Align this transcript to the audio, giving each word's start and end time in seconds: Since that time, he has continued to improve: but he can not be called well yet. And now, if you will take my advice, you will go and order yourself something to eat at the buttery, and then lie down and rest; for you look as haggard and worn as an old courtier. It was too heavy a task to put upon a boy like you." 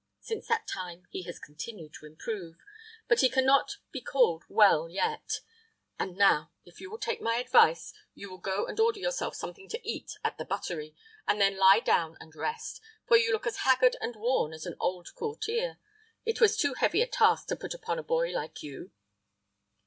Since 0.19 0.47
that 0.47 0.65
time, 0.65 1.05
he 1.11 1.21
has 1.25 1.37
continued 1.37 1.93
to 1.99 2.07
improve: 2.07 2.57
but 3.07 3.19
he 3.19 3.29
can 3.29 3.45
not 3.45 3.77
be 3.91 4.01
called 4.01 4.43
well 4.49 4.89
yet. 4.89 5.41
And 5.99 6.17
now, 6.17 6.51
if 6.65 6.81
you 6.81 6.89
will 6.89 6.97
take 6.97 7.21
my 7.21 7.35
advice, 7.35 7.93
you 8.15 8.27
will 8.31 8.39
go 8.39 8.65
and 8.65 8.79
order 8.79 8.99
yourself 8.99 9.35
something 9.35 9.69
to 9.69 9.87
eat 9.87 10.17
at 10.23 10.39
the 10.39 10.43
buttery, 10.45 10.95
and 11.27 11.39
then 11.39 11.55
lie 11.55 11.81
down 11.81 12.17
and 12.19 12.35
rest; 12.35 12.81
for 13.07 13.15
you 13.15 13.31
look 13.31 13.45
as 13.45 13.57
haggard 13.57 13.95
and 14.01 14.15
worn 14.15 14.53
as 14.53 14.65
an 14.65 14.75
old 14.79 15.13
courtier. 15.13 15.77
It 16.25 16.41
was 16.41 16.57
too 16.57 16.73
heavy 16.73 17.03
a 17.03 17.07
task 17.07 17.45
to 17.49 17.55
put 17.55 17.75
upon 17.75 17.99
a 17.99 18.03
boy 18.03 18.31
like 18.31 18.63
you." 18.63 18.89